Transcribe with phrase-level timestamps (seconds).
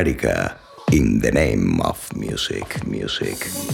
[0.00, 0.56] Balearica
[0.92, 3.69] in the name of music, music.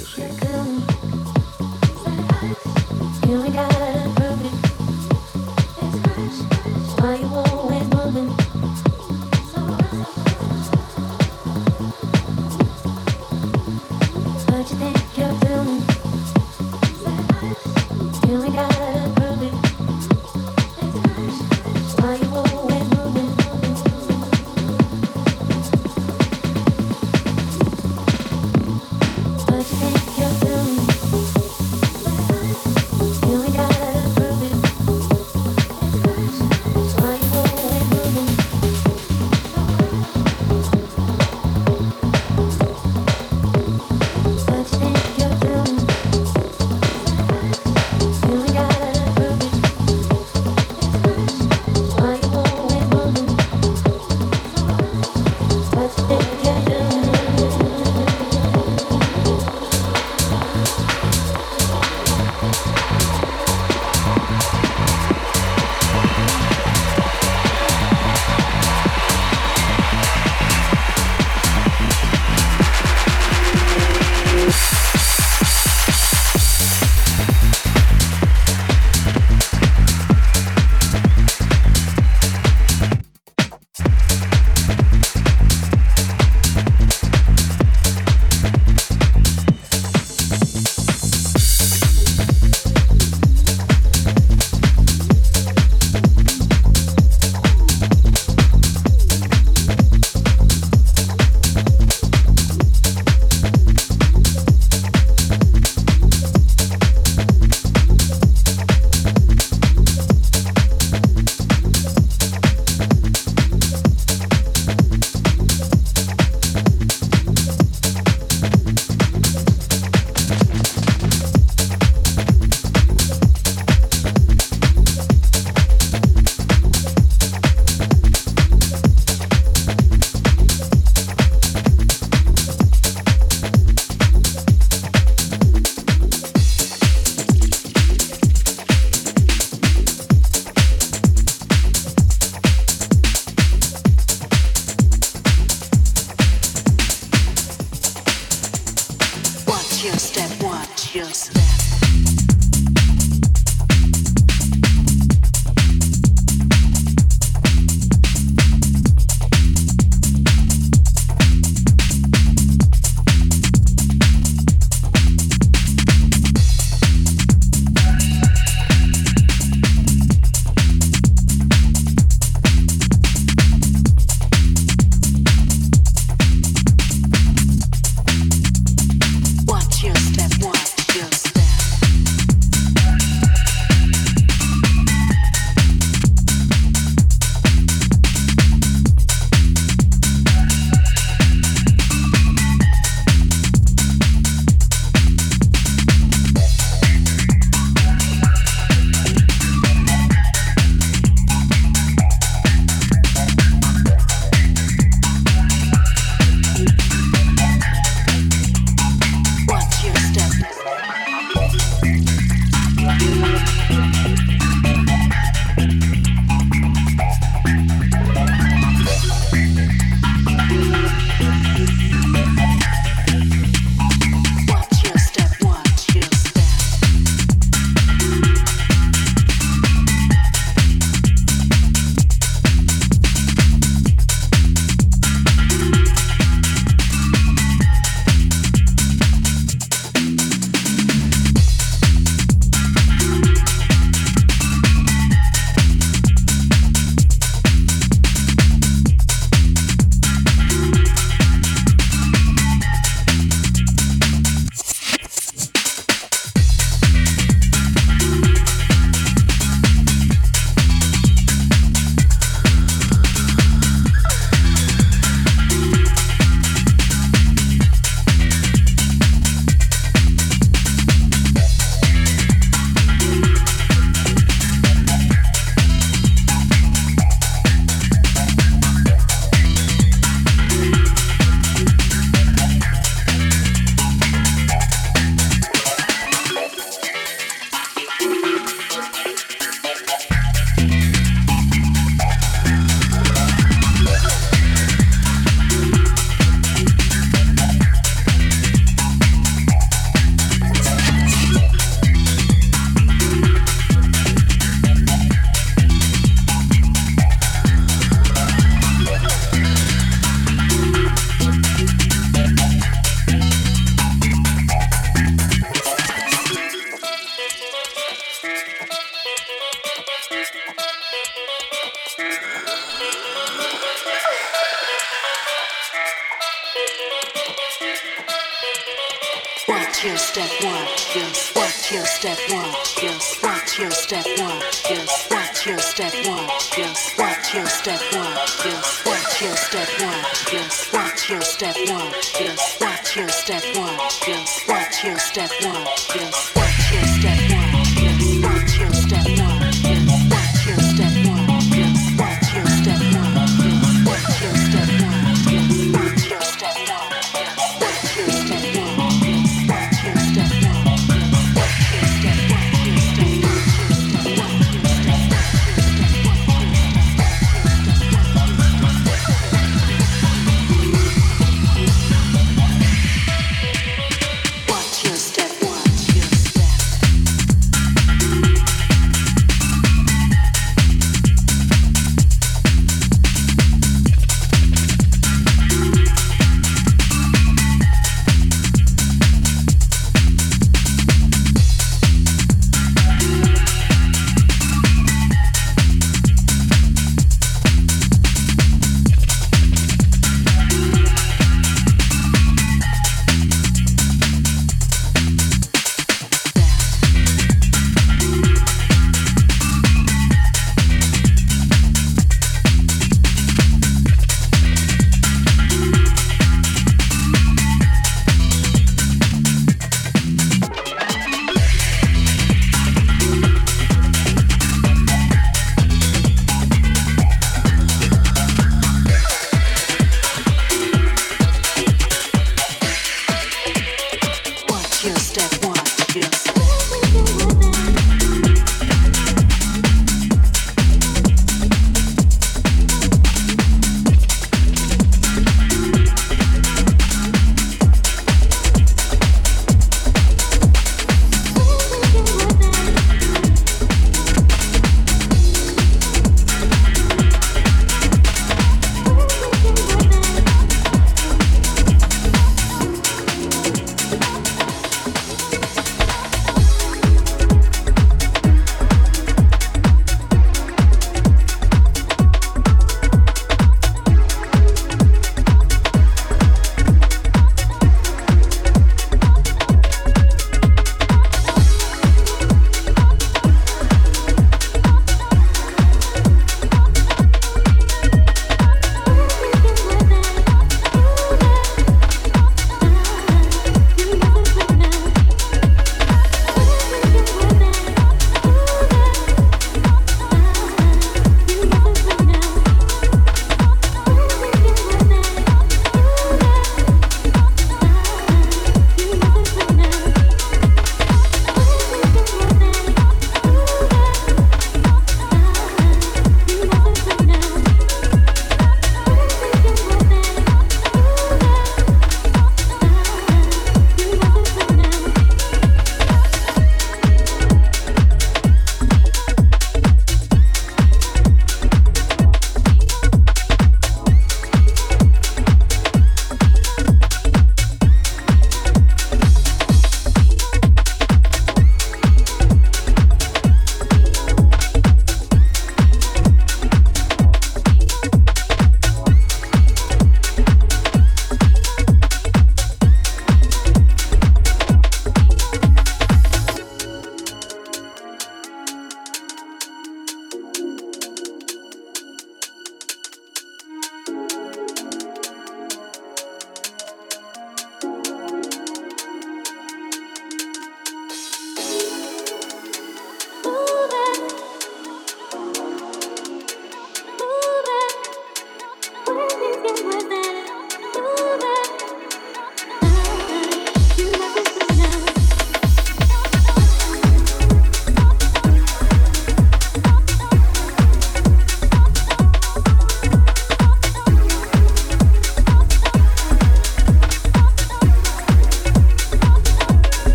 [345.17, 345.56] Step one?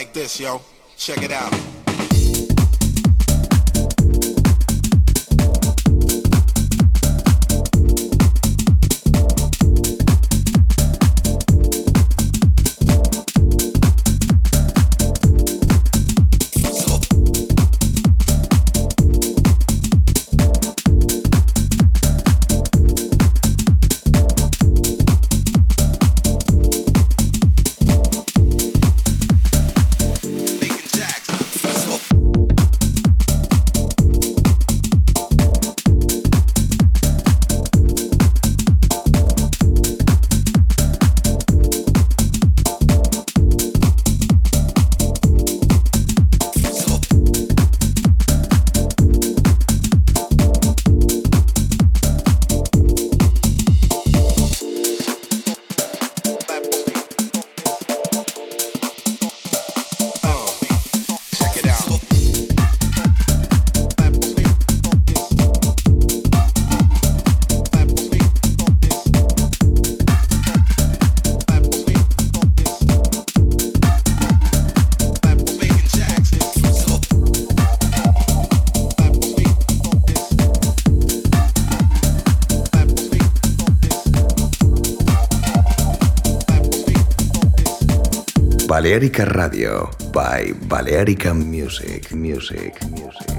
[0.00, 0.62] like this, yo.
[0.96, 1.69] Check it out.
[88.80, 93.29] Balearica Radio by Balearica Music, Music, Music.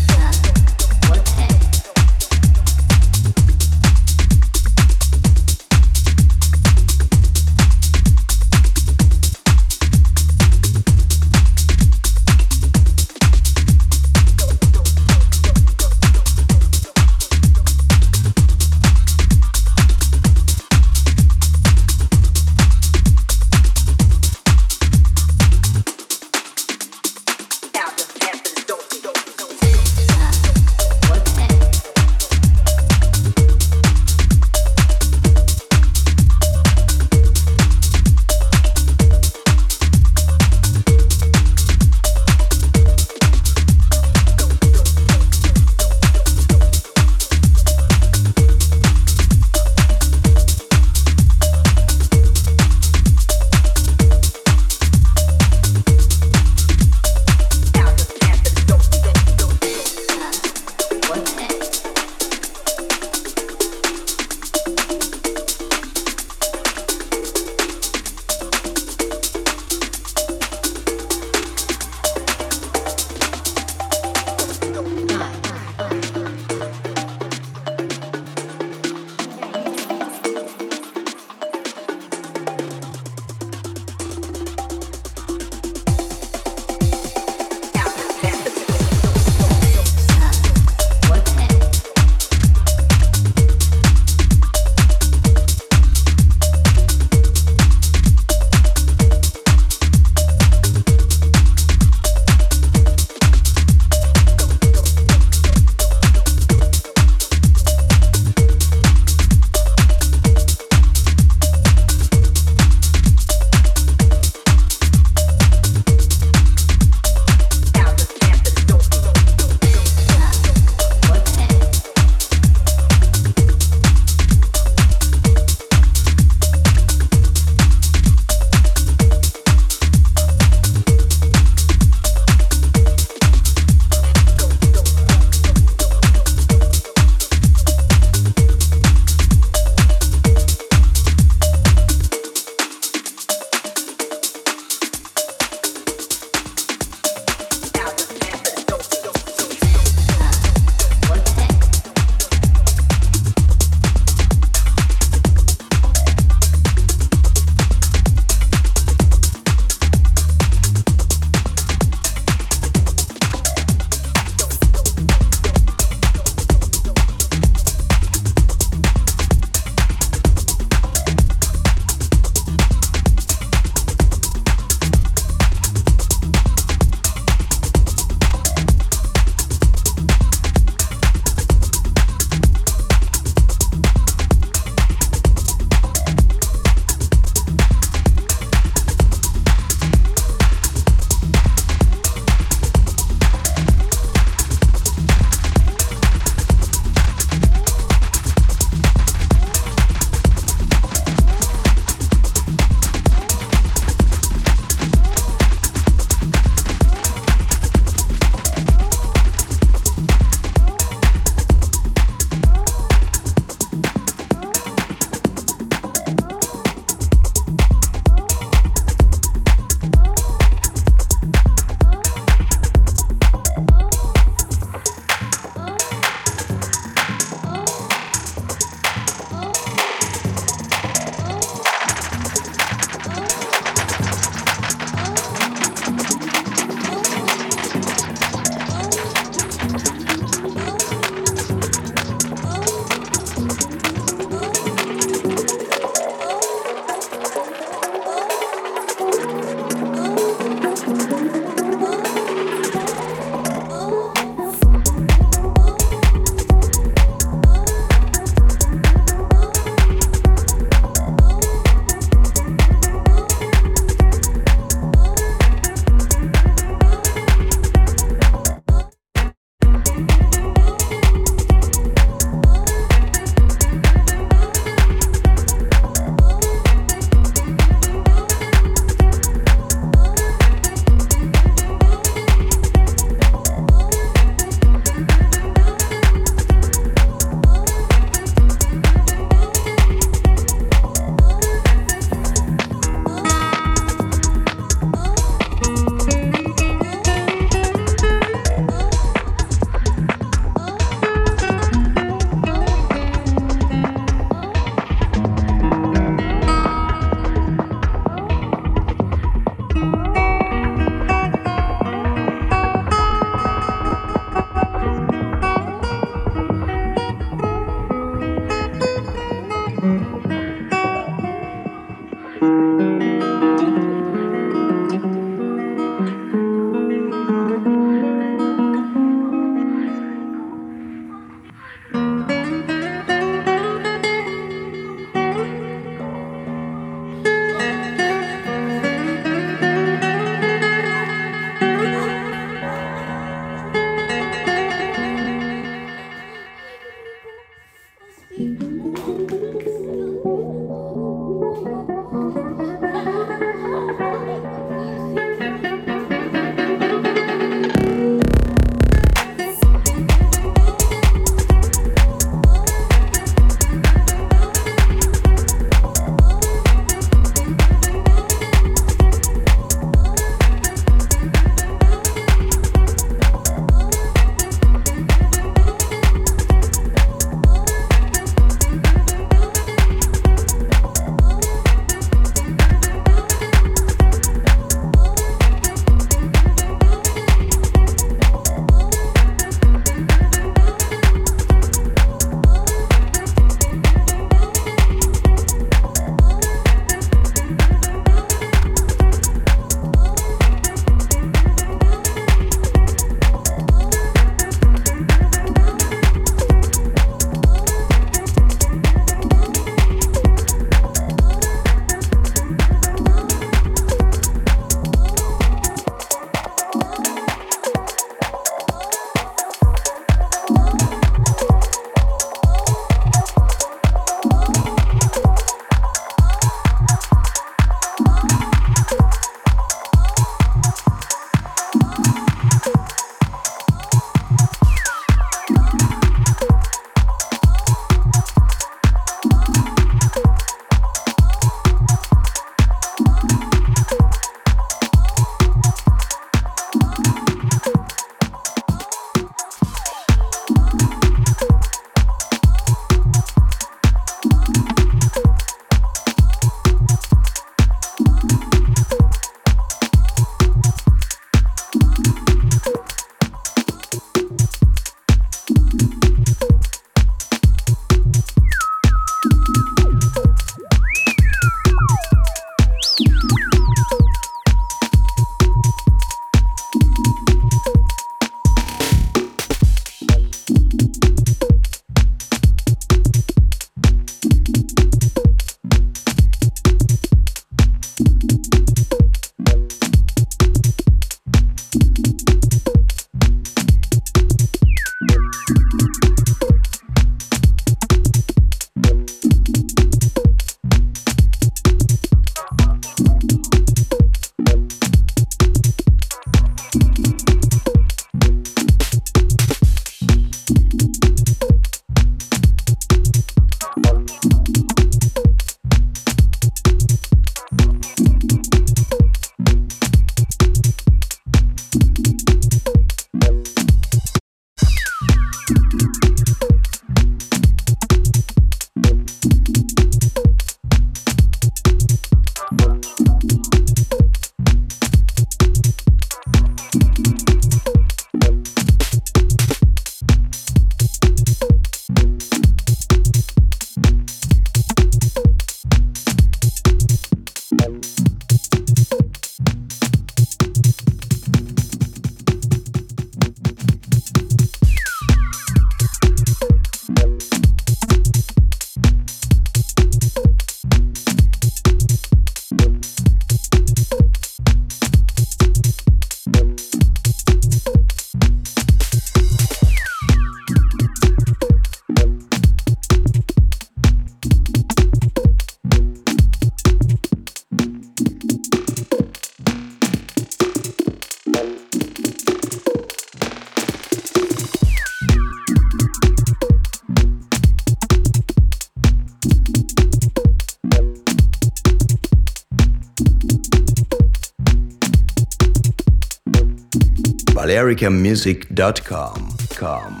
[597.71, 599.37] americamusic.com.
[599.57, 600.00] Com.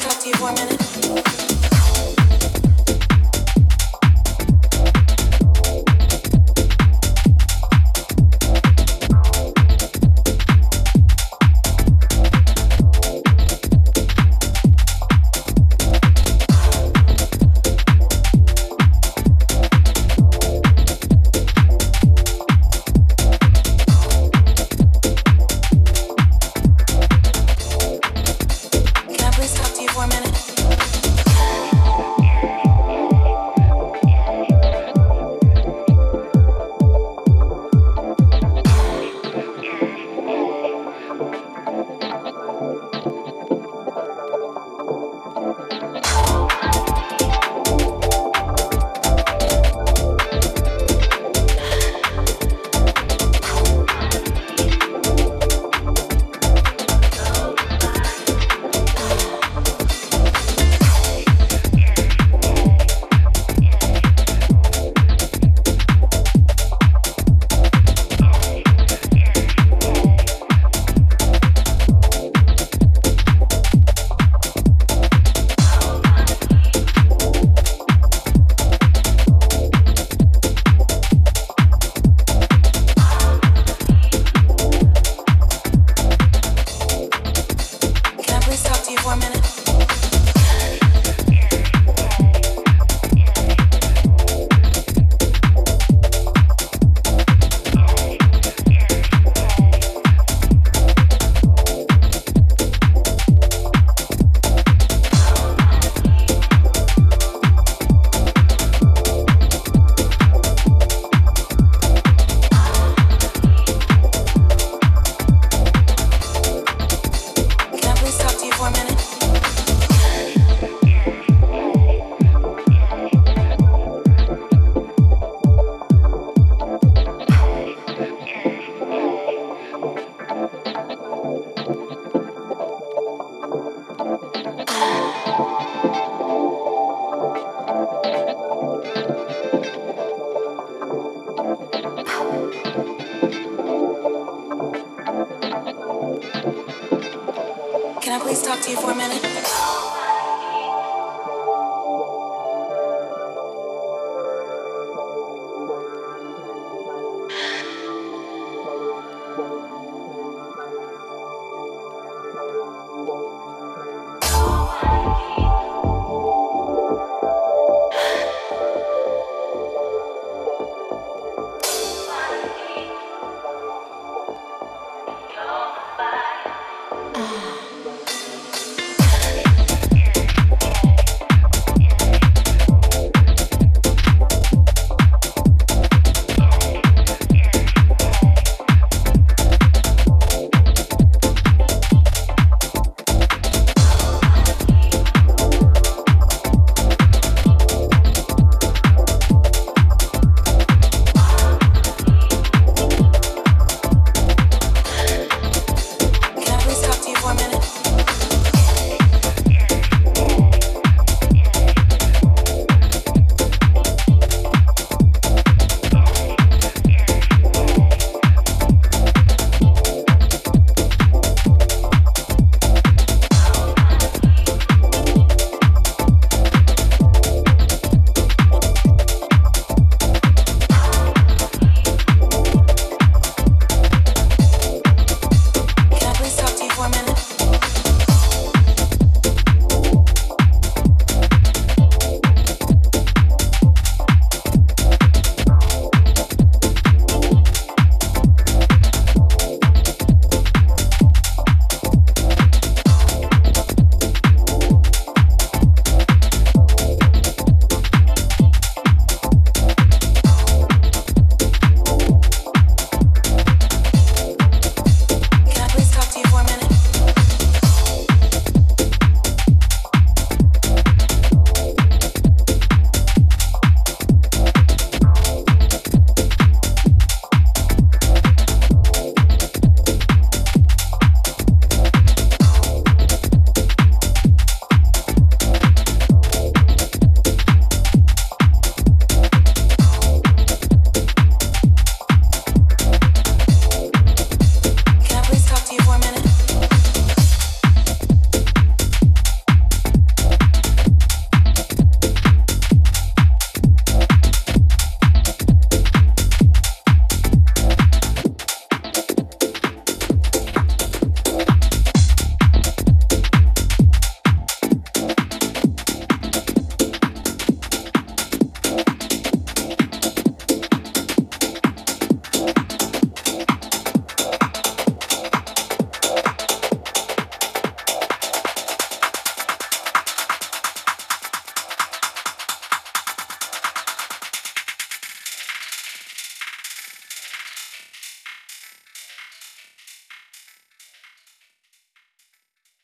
[0.00, 1.61] Talk to you for a minute?